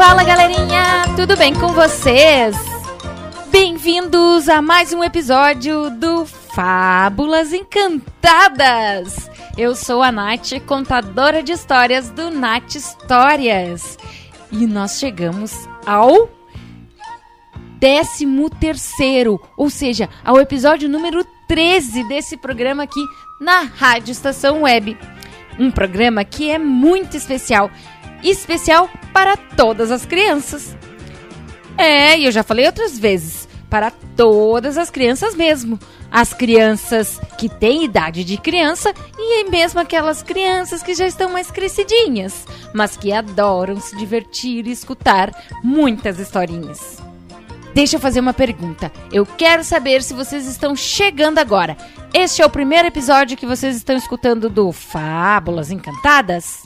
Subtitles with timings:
[0.00, 2.56] Fala galerinha, tudo bem com vocês?
[3.50, 9.28] Bem-vindos a mais um episódio do Fábulas Encantadas.
[9.58, 13.98] Eu sou a Nath, contadora de histórias do Nath Histórias.
[14.50, 16.30] E nós chegamos ao
[17.78, 23.04] décimo terceiro, ou seja, ao episódio número 13 desse programa aqui
[23.38, 24.96] na Rádio Estação Web.
[25.58, 27.70] Um programa que é muito especial
[28.22, 30.76] especial para todas as crianças.
[31.76, 35.78] É, e eu já falei outras vezes, para todas as crianças mesmo.
[36.10, 41.50] As crianças que têm idade de criança e mesmo aquelas crianças que já estão mais
[41.50, 42.44] crescidinhas,
[42.74, 45.30] mas que adoram se divertir e escutar
[45.62, 46.98] muitas historinhas.
[47.72, 48.90] Deixa eu fazer uma pergunta.
[49.12, 51.76] Eu quero saber se vocês estão chegando agora.
[52.12, 56.64] Este é o primeiro episódio que vocês estão escutando do Fábulas Encantadas?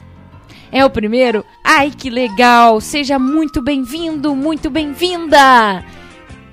[0.75, 1.45] É o primeiro?
[1.63, 2.81] Ai, que legal!
[2.81, 5.85] Seja muito bem-vindo, muito bem-vinda!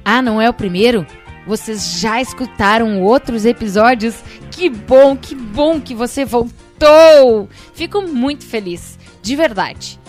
[0.05, 1.07] Ah, não é o primeiro?
[1.47, 4.23] Vocês já escutaram outros episódios?
[4.51, 7.49] Que bom, que bom que você voltou!
[7.73, 9.99] Fico muito feliz, de verdade.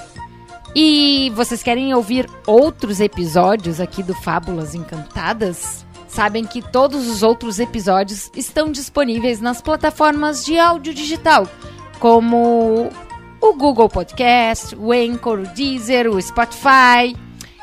[0.76, 5.86] E vocês querem ouvir outros episódios aqui do Fábulas Encantadas?
[6.06, 11.48] Sabem que todos os outros episódios estão disponíveis nas plataformas de áudio digital,
[11.98, 12.90] como
[13.42, 17.16] o Google Podcast, o Anchor, o Deezer, o Spotify.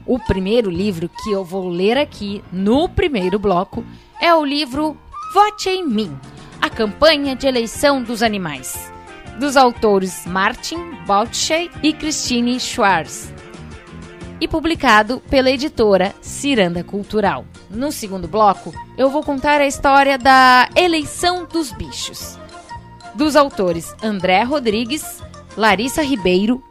[0.07, 3.85] O primeiro livro que eu vou ler aqui no primeiro bloco
[4.21, 4.97] é o livro
[5.33, 6.17] Vote em Mim
[6.61, 8.93] A Campanha de Eleição dos Animais,
[9.39, 13.33] dos autores Martin Baltschey e Christine Schwartz,
[14.41, 17.45] e publicado pela editora Ciranda Cultural.
[17.71, 22.39] No segundo bloco, eu vou contar a história da eleição dos bichos
[23.15, 25.23] dos autores André Rodrigues,
[25.57, 26.63] Larissa Ribeiro,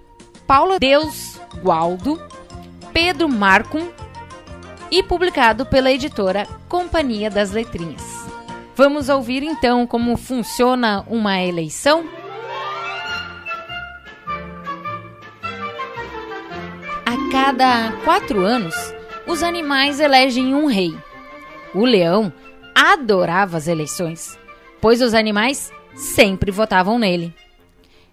[0.46, 2.22] Paula Deus Gualdo,
[2.92, 3.88] Pedro Marcum
[4.92, 8.04] e publicado pela editora Companhia das Letrinhas.
[8.76, 12.06] Vamos ouvir então como funciona uma eleição?
[17.06, 18.76] A cada quatro anos,
[19.28, 20.96] os animais elegem um rei.
[21.74, 22.34] O leão
[22.76, 24.38] adorava as eleições,
[24.82, 27.34] pois os animais sempre votavam nele.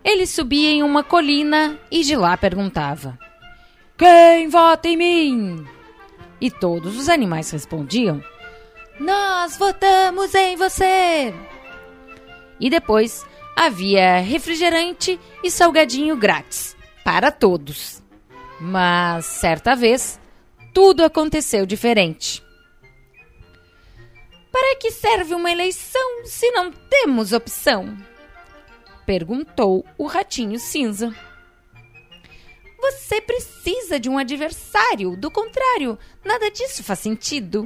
[0.03, 3.19] Ele subia em uma colina e de lá perguntava:
[3.97, 5.67] Quem vota em mim?
[6.41, 8.23] E todos os animais respondiam:
[8.99, 11.35] Nós votamos em você!
[12.59, 18.03] E depois havia refrigerante e salgadinho grátis para todos.
[18.61, 20.21] Mas certa vez,
[20.73, 22.43] tudo aconteceu diferente.
[24.53, 27.97] Para que serve uma eleição se não temos opção?
[29.07, 31.15] Perguntou o ratinho cinza.
[32.81, 37.65] Você precisa de um adversário, do contrário, nada disso faz sentido.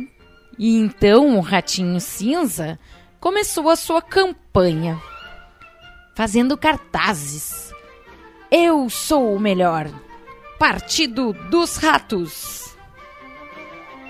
[0.58, 2.78] E então o ratinho cinza
[3.18, 5.00] começou a sua campanha,
[6.14, 7.72] fazendo cartazes.
[8.50, 9.88] Eu sou o melhor.
[10.58, 12.76] Partido dos Ratos.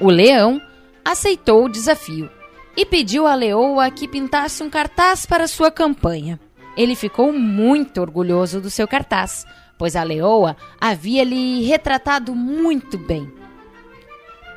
[0.00, 0.60] O leão
[1.04, 2.30] aceitou o desafio
[2.76, 6.40] e pediu à leoa que pintasse um cartaz para sua campanha.
[6.76, 9.46] Ele ficou muito orgulhoso do seu cartaz,
[9.78, 13.32] pois a leoa havia lhe retratado muito bem.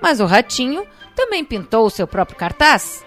[0.01, 0.85] Mas o ratinho
[1.15, 3.05] também pintou o seu próprio cartaz.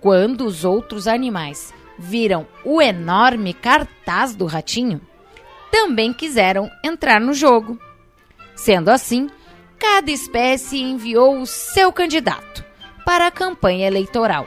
[0.00, 5.00] Quando os outros animais viram o enorme cartaz do ratinho,
[5.70, 7.78] também quiseram entrar no jogo.
[8.54, 9.28] Sendo assim,
[9.78, 12.64] cada espécie enviou o seu candidato
[13.04, 14.46] para a campanha eleitoral.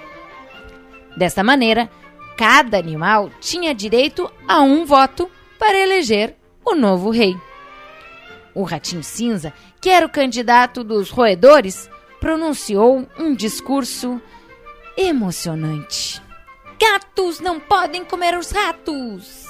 [1.16, 1.90] Desta maneira,
[2.38, 7.36] cada animal tinha direito a um voto para eleger o novo rei.
[8.54, 11.90] O ratinho cinza, que era o candidato dos roedores,
[12.20, 14.22] pronunciou um discurso
[14.96, 16.22] emocionante.
[16.80, 19.48] Gatos não podem comer os ratos!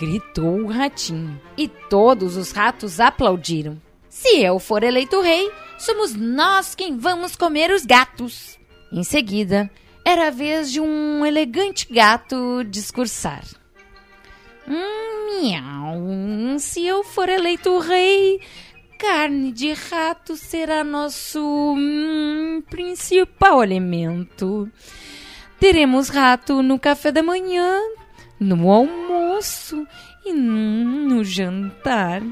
[0.00, 1.38] gritou o ratinho.
[1.58, 3.78] E todos os ratos aplaudiram.
[4.20, 8.58] Se eu for eleito rei, somos nós quem vamos comer os gatos.
[8.92, 9.70] Em seguida,
[10.04, 13.42] era a vez de um elegante gato discursar.
[14.68, 18.42] Hum, miau, se eu for eleito rei,
[18.98, 21.40] carne de rato será nosso
[21.74, 24.70] hum, principal alimento.
[25.58, 27.80] Teremos rato no café da manhã,
[28.38, 29.86] no almoço
[30.26, 32.22] e no jantar.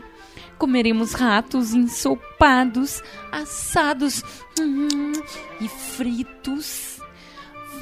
[0.59, 4.23] Comeremos ratos ensopados, assados
[4.59, 5.13] hum,
[5.61, 7.01] e fritos.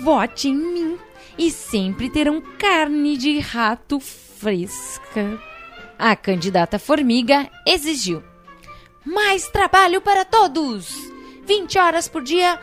[0.03, 0.99] Vote em mim
[1.39, 5.41] e sempre terão carne de rato fresca.
[5.99, 8.23] A candidata formiga exigiu
[9.07, 10.93] mais trabalho para todos.
[11.47, 12.59] 20 horas por dia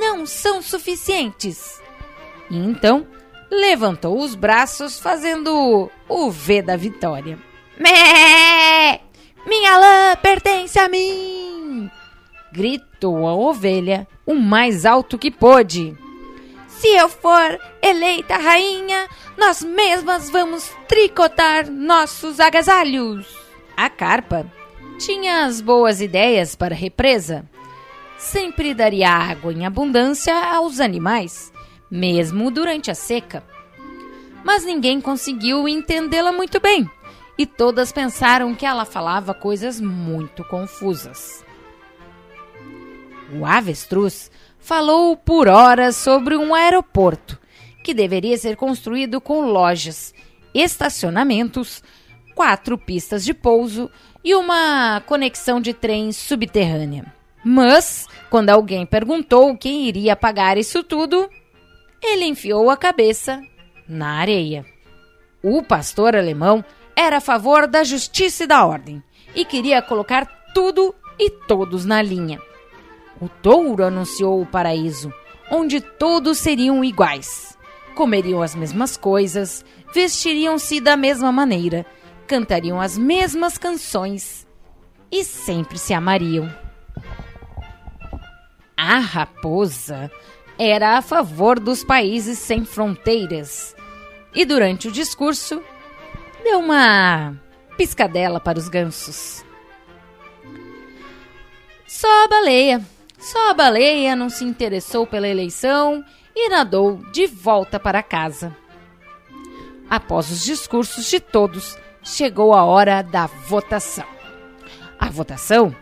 [0.00, 1.80] não são suficientes.
[2.50, 3.06] E então
[3.50, 7.38] levantou os braços fazendo o V da vitória.
[7.78, 9.03] Mé!
[9.46, 11.90] Minha lã pertence a mim!
[12.52, 15.96] Gritou a ovelha o mais alto que pôde.
[16.68, 23.26] Se eu for eleita rainha, nós mesmas vamos tricotar nossos agasalhos.
[23.76, 24.46] A carpa
[24.98, 27.44] tinha as boas ideias para a represa.
[28.16, 31.52] Sempre daria água em abundância aos animais
[31.94, 33.44] mesmo durante a seca.
[34.42, 36.90] Mas ninguém conseguiu entendê-la muito bem,
[37.36, 41.44] e todas pensaram que ela falava coisas muito confusas.
[43.32, 47.38] O avestruz falou por horas sobre um aeroporto
[47.82, 50.14] que deveria ser construído com lojas,
[50.54, 51.82] estacionamentos,
[52.34, 53.90] quatro pistas de pouso
[54.24, 57.12] e uma conexão de trem subterrânea.
[57.44, 61.28] Mas, quando alguém perguntou quem iria pagar isso tudo,
[62.02, 63.42] ele enfiou a cabeça
[63.86, 64.64] na areia.
[65.42, 66.64] O pastor alemão
[66.96, 69.02] era a favor da justiça e da ordem
[69.34, 72.40] e queria colocar tudo e todos na linha.
[73.20, 75.12] O touro anunciou o paraíso,
[75.50, 77.56] onde todos seriam iguais.
[77.94, 81.86] Comeriam as mesmas coisas, vestiriam-se da mesma maneira,
[82.26, 84.46] cantariam as mesmas canções
[85.10, 86.52] e sempre se amariam.
[88.76, 90.10] A raposa
[90.58, 93.74] era a favor dos países sem fronteiras.
[94.34, 95.62] E durante o discurso,
[96.44, 97.34] deu uma
[97.76, 99.44] piscadela para os gansos.
[101.86, 102.80] Só a baleia,
[103.18, 106.04] só a baleia não se interessou pela eleição
[106.36, 108.56] e nadou de volta para casa.
[109.88, 114.06] Após os discursos de todos, chegou a hora da votação.
[114.98, 115.74] A votação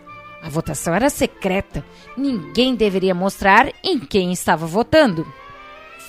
[0.42, 1.84] a votação era secreta.
[2.16, 5.24] Ninguém deveria mostrar em quem estava votando.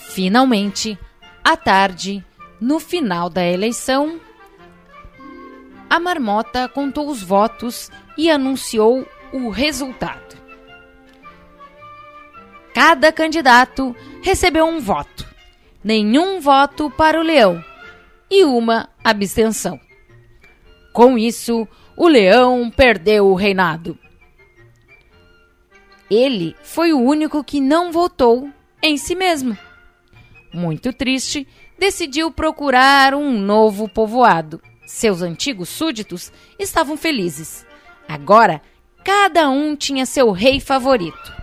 [0.09, 0.97] Finalmente,
[1.43, 2.25] à tarde,
[2.59, 4.19] no final da eleição,
[5.93, 10.35] a marmota contou os votos e anunciou o resultado.
[12.73, 15.23] Cada candidato recebeu um voto,
[15.83, 17.63] nenhum voto para o leão
[18.27, 19.79] e uma abstenção.
[20.91, 23.95] Com isso, o leão perdeu o reinado.
[26.09, 28.49] Ele foi o único que não votou
[28.81, 29.55] em si mesmo.
[30.51, 31.47] Muito triste,
[31.77, 34.59] decidiu procurar um novo povoado.
[34.85, 37.65] Seus antigos súditos estavam felizes.
[38.07, 38.61] Agora,
[39.03, 41.33] cada um tinha seu rei favorito.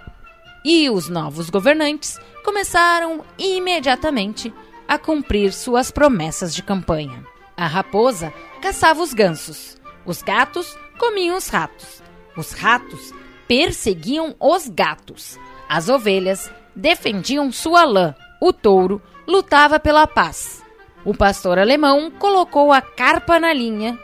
[0.64, 4.52] E os novos governantes começaram imediatamente
[4.86, 7.24] a cumprir suas promessas de campanha.
[7.56, 12.02] A raposa caçava os gansos, os gatos comiam os ratos,
[12.36, 13.12] os ratos
[13.46, 20.59] perseguiam os gatos, as ovelhas defendiam sua lã, o touro lutava pela paz.
[21.04, 23.98] O pastor alemão colocou a carpa na linha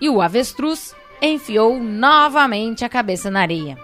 [0.00, 3.78] e o avestruz enfiou novamente a cabeça na areia,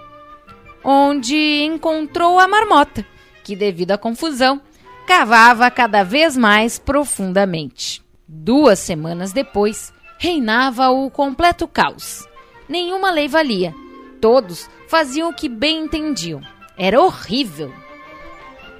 [0.84, 3.06] onde encontrou a marmota,
[3.44, 4.60] que, devido à confusão,
[5.06, 8.02] cavava cada vez mais profundamente.
[8.26, 12.28] Duas semanas depois, reinava o completo caos.
[12.68, 13.74] Nenhuma lei valia.
[14.20, 16.42] Todos faziam o que bem entendiam.
[16.76, 17.72] Era horrível.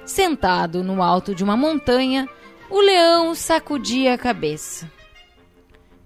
[0.05, 2.27] Sentado no alto de uma montanha,
[2.69, 4.91] o leão sacudia a cabeça.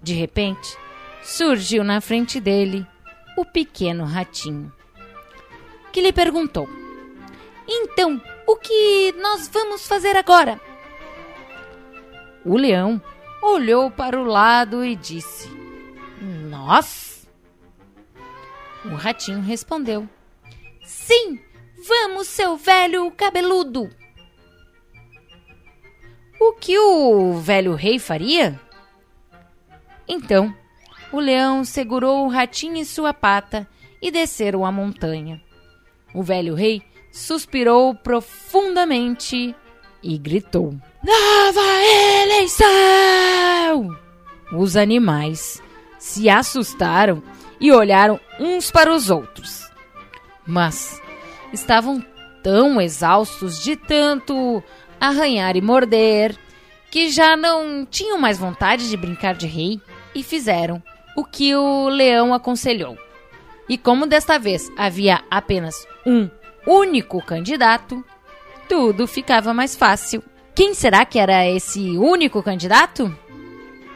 [0.02, 0.78] De repente,
[1.22, 2.86] surgiu na frente dele
[3.38, 4.72] o pequeno ratinho,
[5.92, 6.68] que lhe perguntou:
[7.68, 10.60] Então, o que nós vamos fazer agora?
[12.46, 13.02] O leão
[13.42, 15.50] olhou para o lado e disse:
[16.50, 17.28] Nós?
[18.86, 20.08] O ratinho respondeu:
[20.84, 21.40] Sim,
[21.88, 23.90] vamos, seu velho cabeludo.
[26.46, 28.60] O que o velho rei faria?
[30.06, 30.54] Então,
[31.10, 33.66] o leão segurou o ratinho em sua pata
[34.02, 35.42] e desceram a montanha.
[36.14, 36.84] O velho rei
[37.14, 39.56] suspirou profundamente
[40.04, 41.62] e gritou: Nova
[42.24, 43.98] eleição!
[44.52, 45.64] Os animais
[45.98, 47.24] se assustaram
[47.58, 49.72] e olharam uns para os outros.
[50.46, 51.02] Mas
[51.54, 52.06] estavam
[52.44, 54.62] tão exaustos de tanto
[55.04, 56.34] arranhar e morder
[56.90, 59.82] que já não tinham mais vontade de brincar de rei
[60.16, 60.82] e fizeram
[61.18, 62.98] o que o leão aconselhou.
[63.68, 66.30] E como desta vez havia apenas um
[66.66, 68.04] único candidato,
[68.70, 70.24] tudo ficava mais fácil.
[70.56, 73.14] Quem será que era esse único candidato?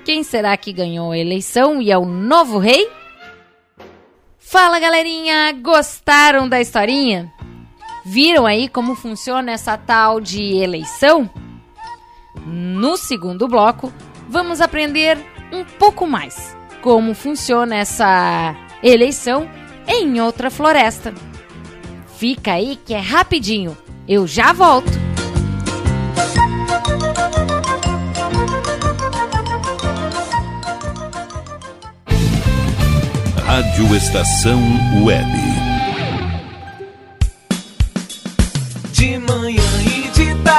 [0.04, 2.90] Quem será que ganhou a eleição e é o novo rei?
[4.38, 7.32] Fala galerinha, gostaram da historinha?
[8.10, 11.30] Viram aí como funciona essa tal de eleição?
[12.46, 13.92] No segundo bloco,
[14.30, 15.18] vamos aprender
[15.52, 19.50] um pouco mais como funciona essa eleição
[19.86, 21.14] em outra floresta.
[22.18, 23.78] Fica aí que é rapidinho.
[24.08, 24.90] Eu já volto.
[33.46, 34.62] Rádio Estação
[35.04, 35.47] Web.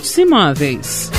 [0.00, 1.10] Hits Imóveis.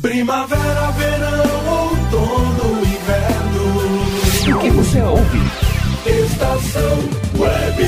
[0.00, 4.56] Primavera, verão, outono, inverno.
[4.56, 5.40] O que você ouve?
[6.06, 6.98] Estação
[7.36, 7.84] Web.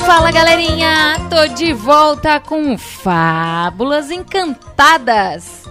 [0.00, 5.67] Fala galerinha, tô de volta com Fábulas Encantadas.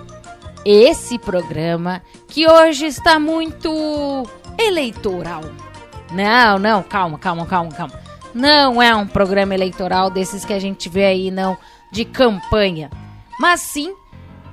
[0.69, 4.27] Esse programa que hoje está muito
[4.59, 5.39] eleitoral.
[6.11, 7.93] Não, não, calma, calma, calma, calma.
[8.35, 11.57] Não é um programa eleitoral desses que a gente vê aí, não,
[11.89, 12.89] de campanha.
[13.39, 13.95] Mas sim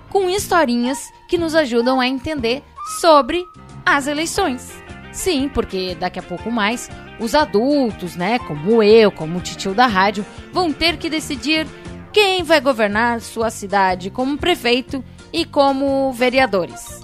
[0.08, 2.62] com historinhas que nos ajudam a entender
[3.00, 3.44] sobre
[3.84, 4.72] as eleições.
[5.10, 9.88] Sim, porque daqui a pouco mais os adultos, né, como eu, como o titio da
[9.88, 11.66] rádio, vão ter que decidir
[12.12, 17.02] quem vai governar sua cidade como prefeito e como vereadores.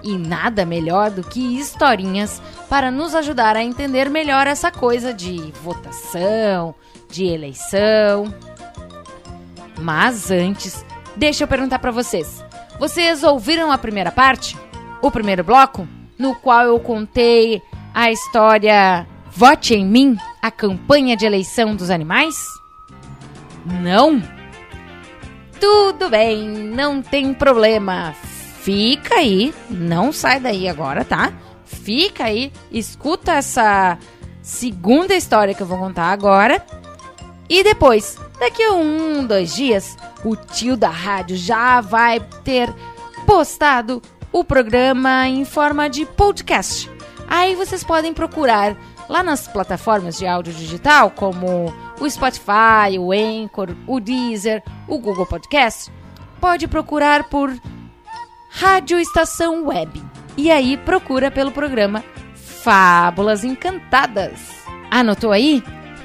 [0.00, 5.52] E nada melhor do que historinhas para nos ajudar a entender melhor essa coisa de
[5.60, 6.72] votação,
[7.10, 8.32] de eleição.
[9.76, 12.44] Mas antes, deixa eu perguntar para vocês.
[12.78, 14.56] Vocês ouviram a primeira parte?
[15.02, 15.88] O primeiro bloco?
[16.16, 17.60] No qual eu contei
[17.92, 19.04] a história
[19.36, 22.36] Vote em mim, a campanha de eleição dos animais?
[23.82, 24.22] Não?
[25.64, 28.14] Tudo bem, não tem problema
[28.64, 31.30] fica aí, não sai daí agora, tá?
[31.66, 33.98] Fica aí, escuta essa
[34.40, 36.64] segunda história que eu vou contar agora.
[37.46, 42.72] E depois, daqui a um, dois dias, o tio da rádio já vai ter
[43.26, 44.00] postado
[44.32, 46.90] o programa em forma de podcast.
[47.28, 48.74] Aí vocês podem procurar
[49.10, 51.70] lá nas plataformas de áudio digital, como
[52.04, 55.90] o Spotify, o Anchor, o Deezer, o Google Podcast.
[56.40, 57.56] Pode procurar por
[58.50, 60.02] Rádio Estação Web.
[60.36, 64.38] E aí procura pelo programa Fábulas Encantadas.
[64.90, 65.62] Anotou aí?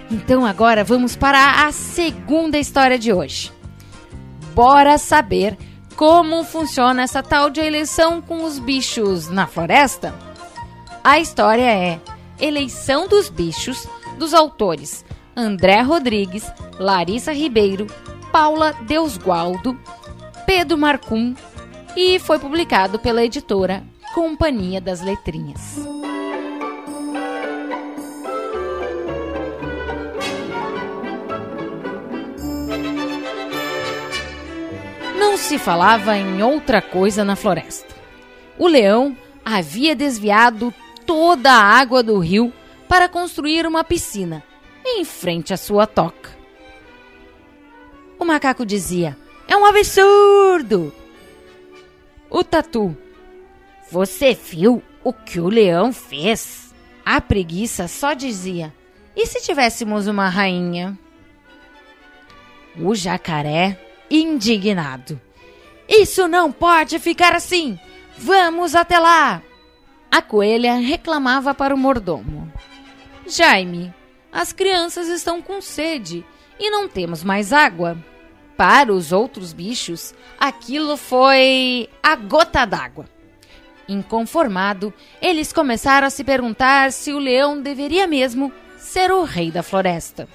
[0.09, 3.51] Então agora vamos para a segunda história de hoje.
[4.55, 5.57] Bora saber
[5.97, 10.15] como funciona essa tal de eleição com os bichos na floresta?
[11.03, 11.99] A história é
[12.39, 13.85] Eleição dos Bichos,
[14.17, 15.03] dos autores
[15.39, 17.87] André Rodrigues, Larissa Ribeiro,
[18.29, 19.79] Paula Deusgualdo,
[20.45, 21.33] Pedro Marcum
[21.95, 23.81] e foi publicado pela editora
[24.13, 25.77] Companhia das Letrinhas.
[35.17, 37.95] Não se falava em outra coisa na floresta.
[38.57, 40.73] O leão havia desviado
[41.05, 42.51] toda a água do rio
[42.89, 44.43] para construir uma piscina
[44.97, 46.37] em frente à sua toca.
[48.17, 50.93] O macaco dizia: É um absurdo!
[52.29, 52.95] O tatu.
[53.91, 56.73] Você viu o que o leão fez?
[57.05, 58.73] A preguiça só dizia:
[59.15, 60.97] E se tivéssemos uma rainha?
[62.79, 63.79] O jacaré,
[64.11, 65.19] indignado:
[65.87, 67.79] Isso não pode ficar assim!
[68.17, 69.41] Vamos até lá!
[70.11, 72.51] A coelha reclamava para o mordomo:
[73.27, 73.93] Jaime,
[74.31, 76.25] as crianças estão com sede
[76.59, 77.97] e não temos mais água.
[78.55, 83.05] Para os outros bichos, aquilo foi a gota d'água.
[83.87, 89.63] Inconformado, eles começaram a se perguntar se o leão deveria mesmo ser o rei da
[89.63, 90.27] floresta.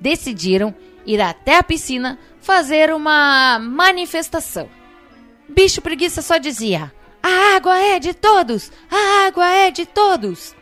[0.00, 0.74] Decidiram
[1.06, 4.68] ir até a piscina fazer uma manifestação.
[5.48, 8.72] Bicho preguiça só dizia: A água é de todos!
[8.90, 10.56] A água é de todos!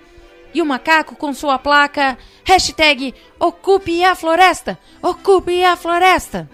[0.53, 4.79] E o macaco com sua placa hashtag Ocupe a Floresta!
[5.03, 6.51] Ocupe a Floresta!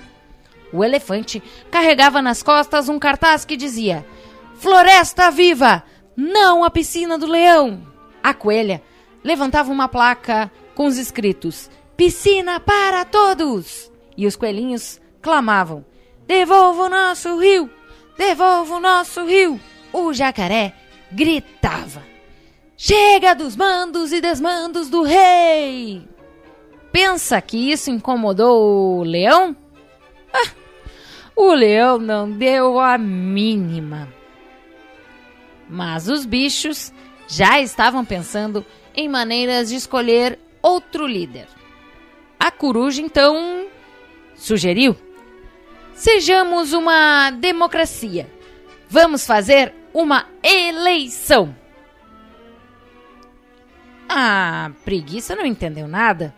[0.72, 4.06] O elefante carregava nas costas um cartaz que dizia:
[4.56, 5.82] Floresta viva!
[6.16, 7.86] Não a piscina do leão!
[8.22, 8.82] A coelha
[9.22, 13.90] levantava uma placa com os escritos: Piscina para todos!
[14.16, 15.84] E os coelhinhos clamavam:
[16.26, 17.70] Devolva o nosso rio!
[18.18, 19.60] Devolva o nosso rio!
[19.92, 20.74] O jacaré
[21.12, 22.15] gritava:
[22.76, 26.06] Chega dos mandos e desmandos do rei!
[26.92, 29.56] Pensa que isso incomodou o leão?
[30.32, 30.50] Ah,
[31.34, 34.08] o leão não deu a mínima.
[35.68, 36.92] Mas os bichos
[37.26, 41.48] já estavam pensando em maneiras de escolher outro líder.
[42.38, 43.66] A coruja então
[44.34, 44.94] sugeriu:
[45.94, 48.30] Sejamos uma democracia.
[48.88, 51.54] Vamos fazer uma eleição.
[54.08, 56.34] A preguiça não entendeu nada.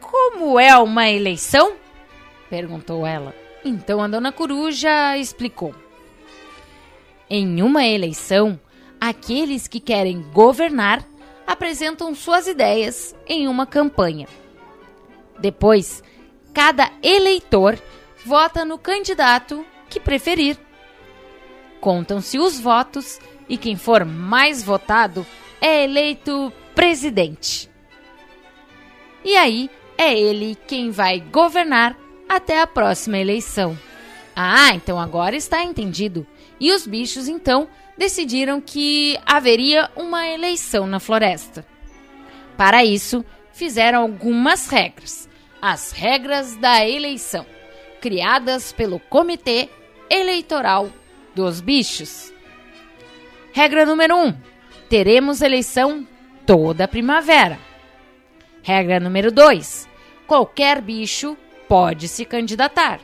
[0.00, 1.74] Como é uma eleição?
[2.48, 3.34] perguntou ela.
[3.64, 5.74] Então a dona coruja explicou.
[7.28, 8.60] Em uma eleição,
[9.00, 11.04] aqueles que querem governar
[11.46, 14.28] apresentam suas ideias em uma campanha.
[15.38, 16.02] Depois,
[16.52, 17.78] cada eleitor
[18.24, 20.58] vota no candidato que preferir.
[21.80, 25.26] Contam-se os votos e quem for mais votado
[25.60, 27.70] é eleito presidente.
[29.24, 31.96] E aí é ele quem vai governar
[32.28, 33.78] até a próxima eleição.
[34.34, 36.26] Ah, então agora está entendido.
[36.58, 41.64] E os bichos então decidiram que haveria uma eleição na floresta.
[42.56, 45.28] Para isso, fizeram algumas regras.
[45.62, 47.46] As regras da eleição,
[48.00, 49.68] criadas pelo Comitê
[50.10, 50.90] Eleitoral
[51.34, 52.32] dos Bichos.
[53.52, 54.36] Regra número 1: um,
[54.88, 56.06] teremos eleição
[56.46, 57.58] toda primavera.
[58.62, 59.88] Regra número 2:
[60.26, 61.36] qualquer bicho
[61.68, 63.00] pode se candidatar.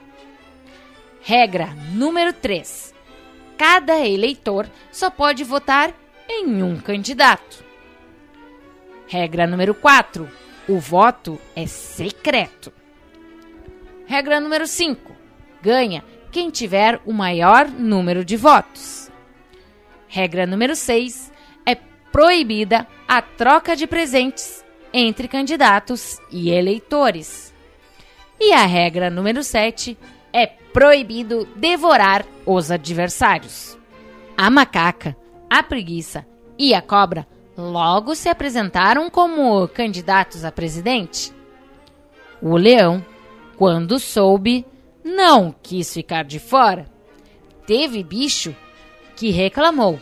[1.23, 2.95] Regra número 3:
[3.57, 5.93] cada eleitor só pode votar
[6.29, 7.65] em um candidato.
[9.07, 10.29] Regra número 4:
[10.69, 12.73] o voto é secreto.
[14.07, 15.15] Regra número 5:
[15.63, 19.11] ganha quem tiver o maior número de votos.
[20.09, 21.40] Regra número 6: é
[22.13, 27.55] proibida a troca de presentes entre candidatos e eleitores.
[28.39, 29.97] E a regra número 7
[30.33, 33.79] é proibido devorar os adversários.
[34.37, 35.17] A macaca,
[35.49, 36.27] a preguiça
[36.59, 41.33] e a cobra logo se apresentaram como candidatos a presidente.
[42.41, 43.05] O leão,
[43.57, 44.65] quando soube,
[45.05, 46.87] não quis ficar de fora.
[47.67, 48.55] Teve bicho
[49.15, 50.01] que reclamou,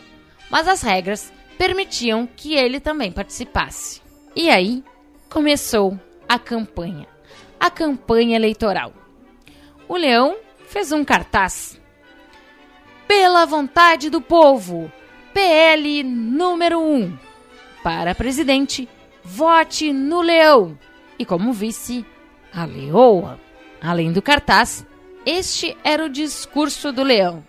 [0.49, 4.01] mas as regras permitiam que ele também participasse.
[4.33, 4.81] E aí
[5.29, 7.05] começou a campanha,
[7.59, 8.93] a campanha eleitoral.
[9.85, 11.77] O leão fez um cartaz.
[13.05, 14.89] Pela vontade do povo,
[15.33, 17.17] PL número 1.
[17.83, 18.87] Para presidente,
[19.21, 20.79] vote no leão.
[21.17, 22.05] E como vice,
[22.53, 23.37] a leoa.
[23.81, 24.85] Além do cartaz,
[25.25, 27.43] este era o discurso do leão.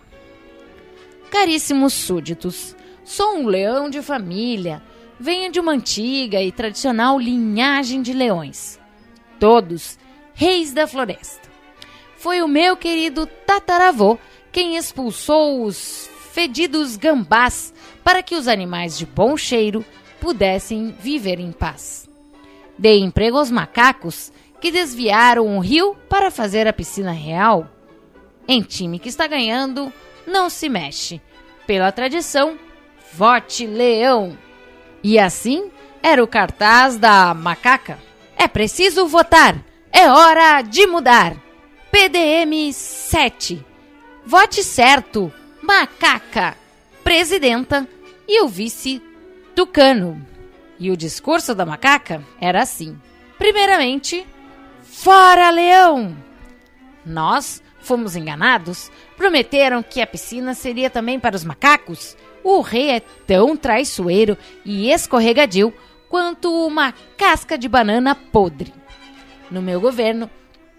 [1.29, 4.81] Caríssimos súditos, sou um leão de família.
[5.19, 8.79] Venho de uma antiga e tradicional linhagem de leões.
[9.39, 9.97] Todos
[10.33, 11.51] reis da floresta
[12.21, 14.15] foi o meu querido tataravô
[14.51, 19.83] quem expulsou os fedidos gambás para que os animais de bom cheiro
[20.19, 22.07] pudessem viver em paz.
[22.77, 27.67] Dei emprego aos macacos que desviaram o rio para fazer a piscina real.
[28.47, 29.91] Em time que está ganhando,
[30.27, 31.19] não se mexe.
[31.65, 32.55] Pela tradição,
[33.13, 34.37] vote leão.
[35.03, 35.69] E assim
[36.01, 37.99] era o cartaz da macaca.
[38.35, 39.63] É preciso votar.
[39.91, 41.35] É hora de mudar.
[41.91, 43.63] PDM 7.
[44.25, 45.31] Vote certo.
[45.61, 46.55] Macaca.
[47.03, 47.87] Presidenta
[48.27, 49.01] e o vice
[49.55, 50.25] Tucano.
[50.79, 52.99] E o discurso da macaca era assim:
[53.37, 54.25] Primeiramente,
[54.81, 56.15] fora leão!
[57.05, 58.91] Nós fomos enganados.
[59.17, 62.15] Prometeram que a piscina seria também para os macacos.
[62.43, 65.73] O rei é tão traiçoeiro e escorregadio
[66.09, 68.73] quanto uma casca de banana podre.
[69.49, 70.29] No meu governo,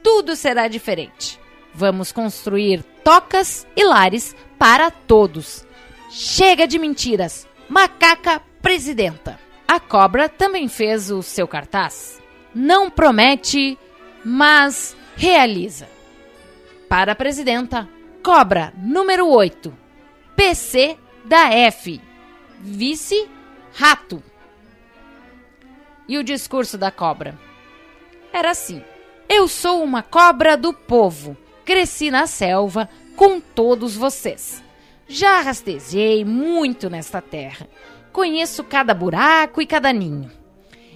[0.02, 1.38] tudo será diferente.
[1.74, 5.66] Vamos construir tocas e lares para todos.
[6.10, 7.48] Chega de mentiras.
[7.68, 9.38] Macaca presidenta.
[9.66, 12.20] A cobra também fez o seu cartaz.
[12.54, 13.78] Não promete,
[14.22, 15.88] mas realiza.
[16.88, 17.88] Para a presidenta,
[18.22, 19.72] cobra número 8.
[20.36, 22.00] PC da F.
[22.60, 23.28] Vice
[23.74, 24.22] Rato.
[26.08, 27.38] E o discurso da cobra?
[28.32, 28.82] Era assim:
[29.28, 31.36] Eu sou uma cobra do povo.
[31.64, 34.62] Cresci na selva com todos vocês.
[35.06, 37.68] Já rastejei muito nesta terra.
[38.12, 40.30] Conheço cada buraco e cada ninho.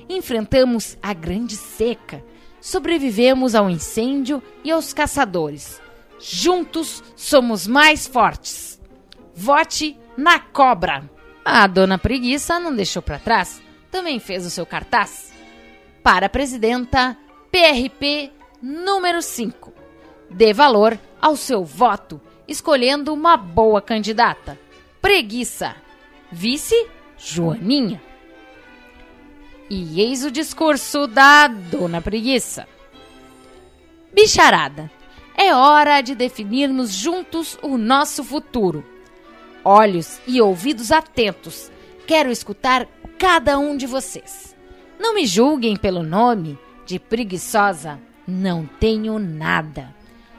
[0.09, 2.25] Enfrentamos a grande seca.
[2.61, 5.81] Sobrevivemos ao incêndio e aos caçadores.
[6.19, 8.81] Juntos somos mais fortes.
[9.35, 11.09] Vote na cobra.
[11.45, 13.63] A dona Preguiça não deixou para trás.
[13.91, 15.33] Também fez o seu cartaz.
[16.03, 17.17] Para a presidenta,
[17.51, 19.73] PRP número 5.
[20.31, 24.59] Dê valor ao seu voto, escolhendo uma boa candidata.
[25.01, 25.77] Preguiça.
[26.31, 28.03] Vice Joaninha.
[29.71, 32.69] E eis o discurso da Dona Preguiça.
[34.13, 34.91] Bicharada,
[35.37, 38.85] é hora de definirmos juntos o nosso futuro.
[39.69, 41.73] Olhos e ouvidos atentos,
[42.07, 42.87] quero escutar
[43.19, 44.55] cada um de vocês.
[44.97, 47.99] Não me julguem pelo nome de preguiçosa,
[48.29, 49.93] não tenho nada.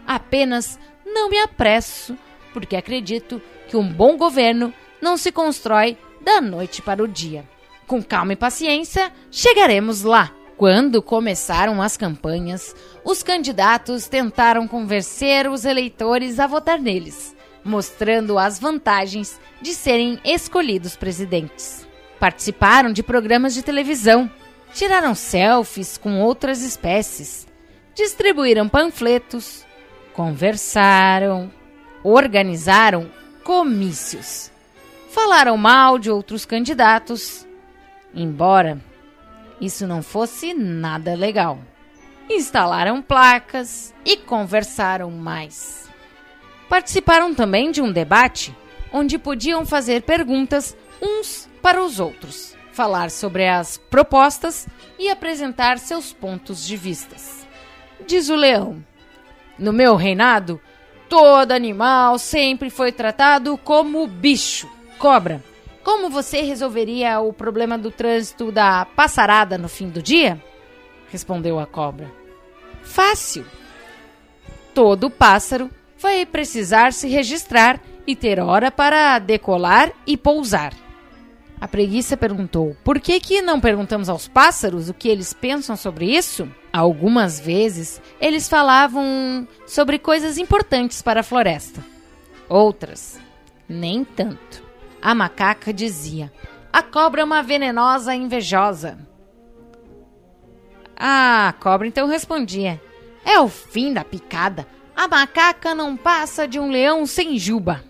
[0.08, 2.18] Apenas não me apresso,
[2.54, 7.44] porque acredito que um bom governo não se constrói da noite para o dia.
[7.86, 10.32] Com calma e paciência, chegaremos lá.
[10.56, 17.36] Quando começaram as campanhas, os candidatos tentaram convencer os eleitores a votar neles,
[17.68, 21.88] mostrando as vantagens de serem escolhidos presidentes.
[22.20, 24.30] Participaram de programas de televisão,
[24.74, 27.46] tiraram selfies com outras espécies,
[27.94, 29.66] distribuíram panfletos,
[30.14, 31.52] conversaram,
[32.04, 33.12] organizaram
[33.44, 34.52] comícios
[35.18, 37.44] falaram mal de outros candidatos,
[38.14, 38.80] embora
[39.60, 41.58] isso não fosse nada legal.
[42.30, 45.90] Instalaram placas e conversaram mais.
[46.70, 48.56] Participaram também de um debate
[48.92, 54.68] onde podiam fazer perguntas uns para os outros, falar sobre as propostas
[55.00, 57.46] e apresentar seus pontos de vistas.
[58.06, 58.84] Diz o leão:
[59.58, 60.60] No meu reinado,
[61.08, 64.70] todo animal sempre foi tratado como bicho.
[64.98, 65.44] Cobra,
[65.84, 70.42] como você resolveria o problema do trânsito da passarada no fim do dia?
[71.10, 72.12] Respondeu a cobra.
[72.84, 73.46] Fácil.
[74.74, 80.74] Todo pássaro vai precisar se registrar e ter hora para decolar e pousar.
[81.60, 86.06] A preguiça perguntou: Por que, que não perguntamos aos pássaros o que eles pensam sobre
[86.06, 86.50] isso?
[86.72, 91.84] Algumas vezes eles falavam sobre coisas importantes para a floresta.
[92.48, 93.20] Outras,
[93.68, 94.64] nem tanto.
[95.02, 96.32] A macaca dizia:
[96.72, 99.00] A cobra é uma venenosa invejosa.
[100.96, 102.80] A cobra então respondia:
[103.26, 104.68] É o fim da picada.
[104.98, 107.84] A macaca não passa de um leão sem juba.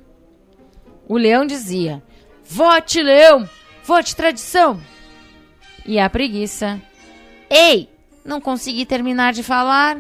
[1.08, 2.04] O leão dizia:
[2.44, 3.50] Vote, leão!
[3.82, 4.82] Vote, tradição!
[5.86, 6.82] E a preguiça:
[7.50, 7.90] Ei,
[8.26, 10.00] não consegui terminar de falar.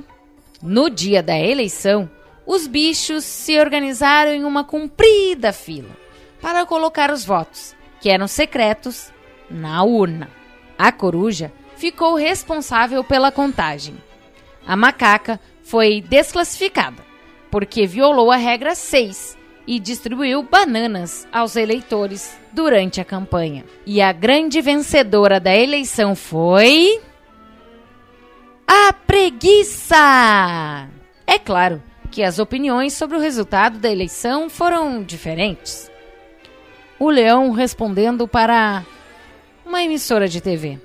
[0.62, 2.10] No dia da eleição,
[2.46, 5.96] os bichos se organizaram em uma comprida fila
[6.41, 9.13] para colocar os votos, que eram secretos,
[9.50, 10.30] na urna.
[10.78, 13.96] A coruja ficou responsável pela contagem.
[14.65, 17.06] A macaca foi desclassificada
[17.51, 23.65] porque violou a regra 6 e distribuiu bananas aos eleitores durante a campanha.
[23.86, 27.01] E a grande vencedora da eleição foi.
[28.65, 30.88] A preguiça!
[31.25, 35.91] É claro que as opiniões sobre o resultado da eleição foram diferentes
[36.99, 38.84] o leão respondendo para
[39.65, 40.80] uma emissora de TV.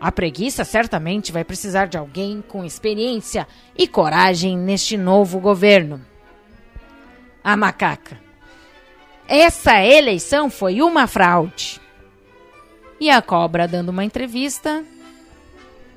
[0.00, 6.00] A preguiça certamente vai precisar de alguém com experiência e coragem neste novo governo.
[7.44, 8.18] A macaca.
[9.28, 11.78] Essa eleição foi uma fraude.
[12.98, 14.82] E a cobra, dando uma entrevista,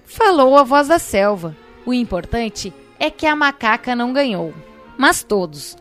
[0.06, 1.56] falou a voz da selva.
[1.86, 4.54] O importante é que a macaca não ganhou,
[4.98, 5.78] mas todos,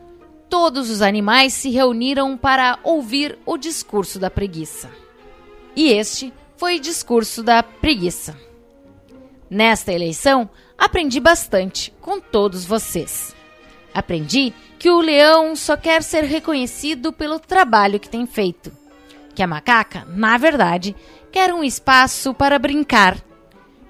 [0.49, 4.89] todos os animais se reuniram para ouvir o discurso da preguiça.
[5.75, 8.39] E este foi discurso da preguiça.
[9.49, 13.35] Nesta eleição, aprendi bastante com todos vocês.
[13.93, 18.71] Aprendi que o leão só quer ser reconhecido pelo trabalho que tem feito.
[19.35, 20.95] Que a macaca, na verdade,
[21.33, 23.17] quer um espaço para brincar.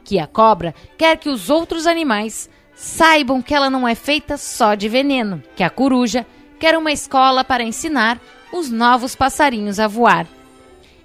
[0.04, 4.74] Que a cobra quer que os outros animais saibam que ela não é feita só
[4.74, 6.26] de veneno, que a coruja
[6.60, 8.20] quer uma escola para ensinar
[8.52, 10.26] os novos passarinhos a voar.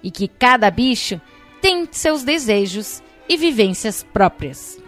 [0.01, 1.21] E que cada bicho
[1.61, 4.79] tem seus desejos e vivências próprias.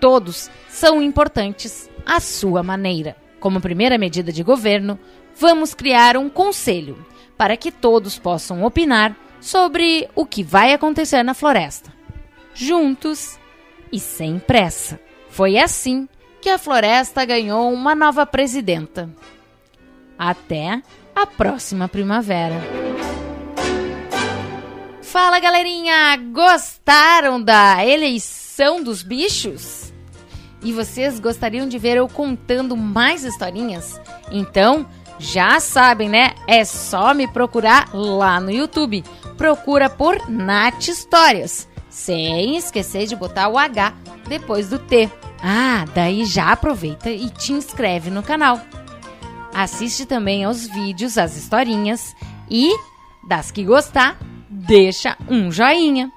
[0.00, 3.16] Todos são importantes à sua maneira.
[3.40, 4.98] Como primeira medida de governo,
[5.36, 7.04] vamos criar um conselho
[7.36, 11.92] para que todos possam opinar sobre o que vai acontecer na floresta.
[12.54, 13.38] Juntos
[13.92, 14.98] e sem pressa.
[15.28, 16.08] Foi assim
[16.40, 19.10] que a floresta ganhou uma nova presidenta.
[20.18, 20.82] Até
[21.14, 22.83] a próxima primavera.
[25.14, 29.92] Fala galerinha, gostaram da eleição dos bichos?
[30.60, 34.00] E vocês gostariam de ver eu contando mais historinhas?
[34.32, 34.84] Então,
[35.20, 36.34] já sabem, né?
[36.48, 39.04] É só me procurar lá no YouTube.
[39.36, 43.94] Procura por Nat Histórias, sem esquecer de botar o H
[44.26, 45.08] depois do T.
[45.40, 48.60] Ah, daí já aproveita e te inscreve no canal.
[49.54, 52.16] Assiste também aos vídeos, as historinhas
[52.50, 52.76] e,
[53.28, 54.18] das que gostar,
[54.54, 56.10] deixa um joinha.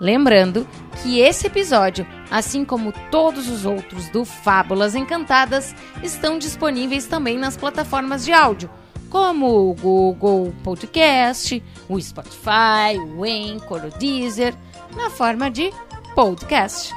[0.00, 0.66] Lembrando
[1.02, 7.56] que esse episódio, assim como todos os outros do Fábulas Encantadas, estão disponíveis também nas
[7.56, 8.70] plataformas de áudio,
[9.10, 14.54] como o Google Podcast, o Spotify, o Anchor, o Deezer,
[14.96, 15.72] na forma de
[16.14, 16.94] podcast.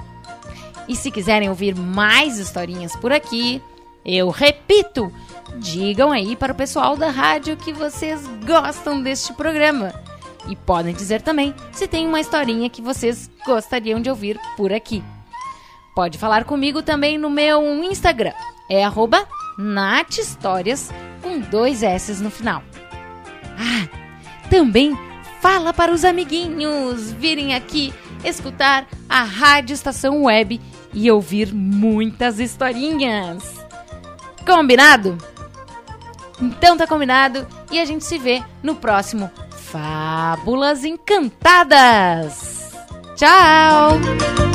[0.87, 3.61] E se quiserem ouvir mais historinhas por aqui,
[4.05, 5.11] eu repito,
[5.57, 9.93] digam aí para o pessoal da rádio que vocês gostam deste programa.
[10.47, 15.03] E podem dizer também se tem uma historinha que vocês gostariam de ouvir por aqui.
[15.95, 18.33] Pode falar comigo também no meu Instagram.
[18.69, 19.27] É arroba
[19.57, 20.89] nathistórias
[21.21, 22.63] com dois S no final.
[23.57, 23.87] Ah,
[24.49, 24.97] também
[25.41, 30.61] fala para os amiguinhos virem aqui escutar a Rádio Estação Web
[30.93, 33.43] e ouvir muitas historinhas.
[34.45, 35.17] Combinado?
[36.41, 39.29] Então tá combinado e a gente se vê no próximo
[39.71, 42.73] Fábulas Encantadas.
[43.15, 44.50] Tchau!